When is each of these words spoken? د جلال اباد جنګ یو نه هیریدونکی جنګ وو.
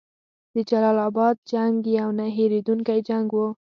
د 0.53 0.55
جلال 0.69 0.97
اباد 1.07 1.35
جنګ 1.51 1.75
یو 1.99 2.09
نه 2.17 2.25
هیریدونکی 2.37 2.99
جنګ 3.09 3.27
وو. 3.35 3.47